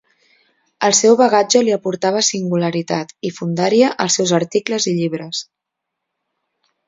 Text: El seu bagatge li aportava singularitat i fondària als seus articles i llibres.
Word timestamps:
El 0.85 0.93
seu 0.99 1.17
bagatge 1.19 1.59
li 1.65 1.73
aportava 1.75 2.23
singularitat 2.29 3.13
i 3.29 3.31
fondària 3.35 3.91
als 4.05 4.17
seus 4.21 4.33
articles 4.39 4.87
i 4.93 4.97
llibres. 5.01 5.43